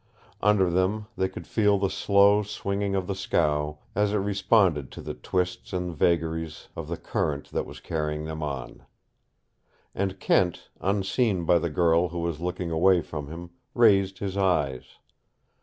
[0.41, 4.99] Under them they could feel the slow swinging of the scow as it responded to
[4.99, 8.87] the twists and vagaries of the current that was carrying them on.
[9.93, 14.85] And Kent, unseen by the girl who was looking away from him, raised his eyes.